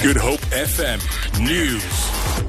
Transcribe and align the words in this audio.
Good 0.00 0.16
Hope 0.16 0.38
FM 0.52 1.00
News. 1.44 2.46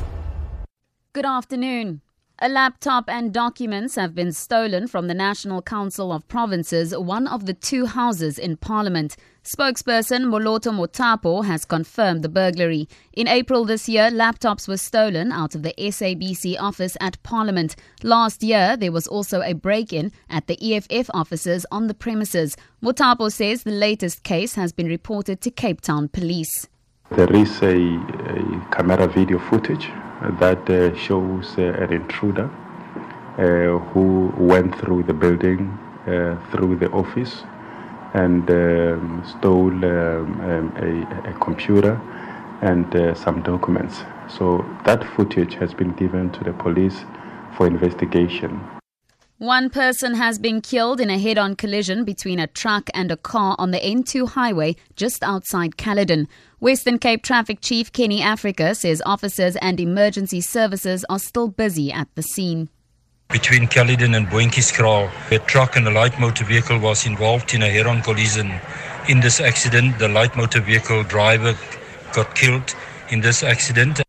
Good 1.13 1.25
afternoon. 1.25 2.01
A 2.37 2.47
laptop 2.47 3.09
and 3.09 3.33
documents 3.33 3.95
have 3.95 4.13
been 4.13 4.33
stolen 4.33 4.85
from 4.85 5.07
the 5.07 5.15
National 5.15 5.63
Council 5.63 6.11
of 6.11 6.27
Provinces, 6.27 6.95
one 6.95 7.25
of 7.25 7.47
the 7.47 7.55
two 7.55 7.87
houses 7.87 8.37
in 8.37 8.57
Parliament. 8.57 9.17
Spokesperson 9.43 10.25
Moloto 10.25 10.71
Mothapo 10.71 11.43
has 11.43 11.65
confirmed 11.65 12.23
the 12.23 12.29
burglary. 12.29 12.87
In 13.13 13.27
April 13.27 13.65
this 13.65 13.89
year, 13.89 14.11
laptops 14.11 14.67
were 14.67 14.77
stolen 14.77 15.31
out 15.31 15.55
of 15.55 15.63
the 15.63 15.73
SABC 15.79 16.55
office 16.59 16.95
at 17.01 17.21
Parliament. 17.23 17.75
Last 18.03 18.43
year, 18.43 18.77
there 18.77 18.91
was 18.91 19.07
also 19.07 19.41
a 19.41 19.53
break 19.53 19.91
in 19.91 20.11
at 20.29 20.45
the 20.45 20.75
EFF 20.75 21.09
offices 21.15 21.65
on 21.71 21.87
the 21.87 21.95
premises. 21.95 22.55
Mothapo 22.83 23.31
says 23.31 23.63
the 23.63 23.71
latest 23.71 24.21
case 24.21 24.53
has 24.53 24.71
been 24.71 24.87
reported 24.87 25.41
to 25.41 25.49
Cape 25.49 25.81
Town 25.81 26.09
Police. 26.09 26.67
There 27.11 27.35
is 27.35 27.63
a, 27.63 27.75
a 27.75 28.67
camera 28.71 29.07
video 29.07 29.39
footage 29.39 29.89
that 30.39 30.69
uh, 30.69 30.95
shows 30.95 31.57
uh, 31.57 31.63
an 31.63 31.91
intruder 31.91 32.45
uh, 32.45 33.79
who 33.89 34.31
went 34.37 34.79
through 34.79 35.03
the 35.03 35.13
building, 35.13 35.75
uh, 36.05 36.37
through 36.51 36.75
the 36.75 36.91
office, 36.91 37.43
and 38.13 38.47
um, 38.51 39.23
stole 39.25 39.71
um, 39.71 40.41
um, 40.41 40.73
a, 40.77 41.29
a, 41.29 41.33
computer 41.39 41.99
and 42.61 42.95
uh, 42.95 43.15
some 43.15 43.41
documents. 43.41 44.03
So 44.27 44.63
that 44.85 45.03
footage 45.03 45.55
has 45.55 45.73
been 45.73 45.93
given 45.93 46.29
to 46.33 46.43
the 46.43 46.53
police 46.53 47.05
for 47.57 47.65
investigation. 47.65 48.78
One 49.39 49.69
person 49.69 50.15
has 50.15 50.37
been 50.37 50.59
killed 50.59 50.99
in 50.99 51.09
a 51.09 51.17
head 51.17 51.37
on 51.37 51.55
collision 51.55 52.03
between 52.03 52.39
a 52.39 52.47
truck 52.47 52.89
and 52.93 53.09
a 53.09 53.15
car 53.15 53.55
on 53.57 53.71
the 53.71 53.79
N2 53.79 54.27
highway 54.31 54.75
just 54.97 55.23
outside 55.23 55.77
Caledon. 55.77 56.27
Western 56.59 56.99
Cape 56.99 57.23
Traffic 57.23 57.59
Chief 57.61 57.89
Kenny 57.93 58.21
Africa 58.21 58.75
says 58.75 59.01
officers 59.05 59.55
and 59.61 59.79
emergency 59.79 60.41
services 60.41 61.05
are 61.09 61.19
still 61.19 61.47
busy 61.47 61.89
at 61.89 62.13
the 62.15 62.21
scene. 62.21 62.67
Between 63.29 63.69
Caledon 63.69 64.13
and 64.13 64.27
Boontjieskraal, 64.27 65.09
a 65.31 65.39
truck 65.39 65.77
and 65.77 65.87
a 65.87 65.91
light 65.91 66.19
motor 66.19 66.43
vehicle 66.43 66.77
was 66.77 67.05
involved 67.05 67.53
in 67.53 67.63
a 67.63 67.69
head 67.69 67.87
on 67.87 68.01
collision. 68.01 68.51
In 69.07 69.21
this 69.21 69.39
accident, 69.39 69.99
the 69.99 70.09
light 70.09 70.35
motor 70.35 70.59
vehicle 70.59 71.03
driver 71.03 71.57
got 72.13 72.35
killed 72.35 72.75
in 73.09 73.21
this 73.21 73.41
accident. 73.41 74.01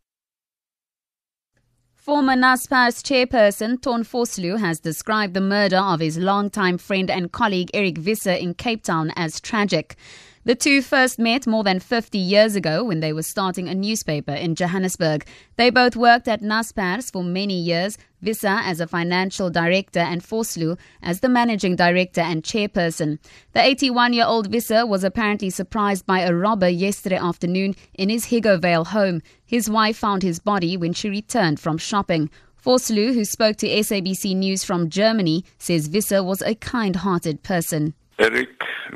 Former 2.00 2.32
Naspers 2.32 3.02
chairperson 3.02 3.82
Ton 3.82 4.04
Vosloo 4.04 4.58
has 4.58 4.80
described 4.80 5.34
the 5.34 5.40
murder 5.42 5.76
of 5.76 6.00
his 6.00 6.16
longtime 6.16 6.78
friend 6.78 7.10
and 7.10 7.30
colleague 7.30 7.70
Eric 7.74 7.98
Visser 7.98 8.32
in 8.32 8.54
Cape 8.54 8.82
Town 8.82 9.12
as 9.16 9.38
tragic. 9.38 9.96
The 10.42 10.54
two 10.54 10.80
first 10.80 11.18
met 11.18 11.46
more 11.46 11.62
than 11.62 11.80
50 11.80 12.16
years 12.16 12.56
ago 12.56 12.82
when 12.82 13.00
they 13.00 13.12
were 13.12 13.22
starting 13.22 13.68
a 13.68 13.74
newspaper 13.74 14.32
in 14.32 14.54
Johannesburg. 14.54 15.26
They 15.56 15.68
both 15.68 15.96
worked 15.96 16.28
at 16.28 16.40
Naspers 16.40 17.12
for 17.12 17.22
many 17.22 17.60
years, 17.60 17.98
Visser 18.22 18.48
as 18.48 18.80
a 18.80 18.86
financial 18.86 19.50
director 19.50 20.00
and 20.00 20.22
Vosloo 20.22 20.78
as 21.02 21.20
the 21.20 21.28
managing 21.28 21.76
director 21.76 22.22
and 22.22 22.42
chairperson. 22.42 23.18
The 23.52 23.62
81 23.62 24.14
year 24.14 24.24
old 24.24 24.46
Visser 24.46 24.86
was 24.86 25.04
apparently 25.04 25.50
surprised 25.50 26.06
by 26.06 26.20
a 26.20 26.34
robber 26.34 26.70
yesterday 26.70 27.18
afternoon 27.18 27.76
in 27.92 28.08
his 28.08 28.26
Higgovale 28.26 28.86
home. 28.86 29.20
His 29.44 29.68
wife 29.68 29.98
found 29.98 30.22
his 30.22 30.38
body 30.38 30.74
when 30.74 30.94
she 30.94 31.10
returned 31.10 31.60
from 31.60 31.76
shopping. 31.76 32.30
Vosloo, 32.64 33.12
who 33.12 33.26
spoke 33.26 33.56
to 33.58 33.68
SABC 33.68 34.34
News 34.34 34.64
from 34.64 34.88
Germany, 34.88 35.44
says 35.58 35.88
Visser 35.88 36.22
was 36.22 36.40
a 36.40 36.54
kind 36.54 36.96
hearted 36.96 37.42
person. 37.42 37.92
Eric, 38.18 38.48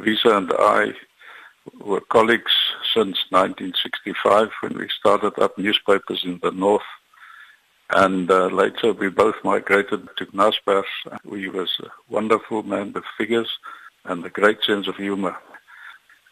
Visser, 0.03 0.33
and 0.33 0.51
I 0.59 0.93
were 1.81 2.01
colleagues 2.01 2.53
since 2.93 3.19
1965 3.31 4.51
when 4.61 4.79
we 4.79 4.89
started 4.89 5.39
up 5.39 5.57
newspapers 5.59 6.23
in 6.25 6.39
the 6.43 6.51
north. 6.51 6.83
And 7.91 8.31
uh, 8.31 8.47
later 8.47 8.93
we 8.93 9.09
both 9.09 9.37
migrated 9.45 10.09
to 10.17 10.27
Naspers. 10.27 10.85
He 11.31 11.49
was 11.49 11.71
a 11.81 11.89
wonderful 12.09 12.63
man 12.63 12.93
with 12.93 13.05
figures 13.17 13.51
and 14.05 14.25
a 14.25 14.31
great 14.31 14.63
sense 14.63 14.89
of 14.89 14.97
humor. 14.97 15.37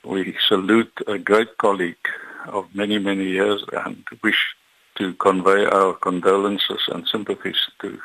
We 0.05 0.34
salute 0.49 0.93
a 1.06 1.19
great 1.19 1.56
colleague 1.59 2.09
of 2.47 2.75
many, 2.75 2.99
many 2.99 3.25
years 3.25 3.65
and 3.73 4.05
wish 4.23 4.56
to 4.97 5.15
convey 5.15 5.65
our 5.67 5.95
condolences 5.95 6.83
and 6.89 7.06
sympathies 7.06 7.59
to 7.81 7.99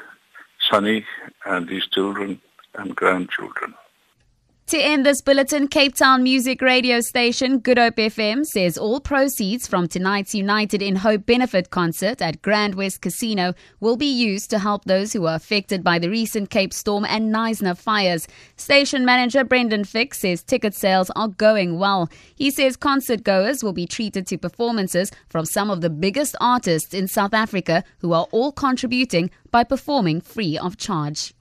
Sonny 0.69 1.05
and 1.45 1.69
his 1.69 1.87
children 1.87 2.39
and 2.75 2.95
grandchildren. 2.95 3.73
To 4.67 4.77
end 4.77 5.05
this 5.05 5.21
bulletin, 5.21 5.69
Cape 5.69 5.95
Town 5.95 6.23
music 6.23 6.61
radio 6.61 6.99
station 6.99 7.59
Good 7.59 7.77
Hope 7.77 7.95
FM 7.95 8.45
says 8.45 8.77
all 8.77 8.99
proceeds 8.99 9.65
from 9.65 9.87
tonight's 9.87 10.35
United 10.35 10.81
in 10.81 10.97
Hope 10.97 11.25
benefit 11.25 11.69
concert 11.69 12.21
at 12.21 12.41
Grand 12.41 12.75
West 12.75 12.99
Casino 12.99 13.53
will 13.79 13.95
be 13.95 14.11
used 14.11 14.49
to 14.49 14.59
help 14.59 14.83
those 14.83 15.13
who 15.13 15.21
were 15.21 15.35
affected 15.35 15.85
by 15.85 15.99
the 15.99 16.09
recent 16.09 16.49
Cape 16.49 16.73
Storm 16.73 17.05
and 17.05 17.33
Knysna 17.33 17.77
fires. 17.77 18.27
Station 18.57 19.05
manager 19.05 19.45
Brendan 19.45 19.85
Fick 19.85 20.13
says 20.13 20.43
ticket 20.43 20.75
sales 20.75 21.09
are 21.15 21.29
going 21.29 21.79
well. 21.79 22.09
He 22.35 22.51
says 22.51 22.75
concert 22.75 23.23
goers 23.23 23.63
will 23.63 23.71
be 23.71 23.87
treated 23.87 24.27
to 24.27 24.37
performances 24.37 25.11
from 25.29 25.45
some 25.45 25.69
of 25.69 25.79
the 25.79 25.89
biggest 25.89 26.35
artists 26.41 26.93
in 26.93 27.07
South 27.07 27.33
Africa 27.33 27.85
who 27.99 28.11
are 28.11 28.27
all 28.31 28.51
contributing 28.51 29.31
by 29.49 29.63
performing 29.63 30.19
free 30.19 30.57
of 30.57 30.75
charge. 30.75 31.33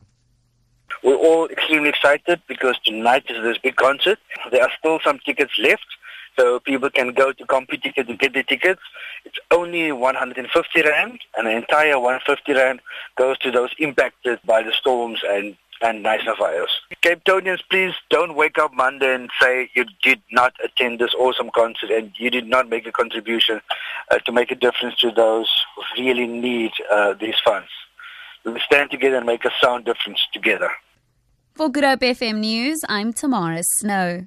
We're 1.02 1.16
all 1.16 1.46
extremely 1.46 1.88
excited 1.88 2.40
because 2.48 2.78
tonight 2.84 3.24
is 3.28 3.42
this 3.42 3.58
big 3.58 3.76
concert. 3.76 4.18
There 4.50 4.62
are 4.62 4.70
still 4.78 4.98
some 5.04 5.18
tickets 5.20 5.52
left, 5.58 5.86
so 6.38 6.60
people 6.60 6.90
can 6.90 7.12
go 7.12 7.32
to 7.32 7.44
CompuTicket 7.46 8.06
to 8.06 8.16
get 8.16 8.34
the 8.34 8.42
tickets. 8.42 8.80
It's 9.24 9.38
only 9.50 9.92
150 9.92 10.82
rand, 10.82 11.20
and 11.36 11.46
the 11.46 11.56
entire 11.56 11.98
150 11.98 12.52
rand 12.52 12.80
goes 13.16 13.38
to 13.38 13.50
those 13.50 13.70
impacted 13.78 14.40
by 14.44 14.62
the 14.62 14.72
storms 14.72 15.20
and 15.28 15.56
and 15.82 16.06
fires. 16.38 16.70
Cape 17.02 17.22
Townians, 17.24 17.62
please 17.68 17.92
don't 18.08 18.34
wake 18.34 18.56
up 18.56 18.72
Monday 18.72 19.14
and 19.14 19.30
say 19.40 19.68
you 19.74 19.84
did 20.02 20.22
not 20.32 20.54
attend 20.64 20.98
this 20.98 21.12
awesome 21.12 21.50
concert 21.54 21.90
and 21.90 22.12
you 22.16 22.30
did 22.30 22.46
not 22.46 22.70
make 22.70 22.86
a 22.86 22.92
contribution 22.92 23.60
uh, 24.10 24.18
to 24.20 24.32
make 24.32 24.50
a 24.50 24.54
difference 24.54 24.96
to 25.00 25.10
those 25.10 25.50
who 25.76 26.02
really 26.02 26.26
need 26.26 26.72
uh, 26.90 27.12
these 27.12 27.34
funds. 27.44 27.68
We 28.44 28.58
stand 28.60 28.90
together 28.90 29.16
and 29.16 29.26
make 29.26 29.44
a 29.44 29.50
sound 29.60 29.84
difference 29.84 30.20
together. 30.32 30.70
For 31.56 31.70
Good 31.70 31.84
Hope 31.84 32.00
FM 32.00 32.40
News, 32.40 32.80
I'm 32.86 33.14
Tamara 33.14 33.62
Snow. 33.62 34.24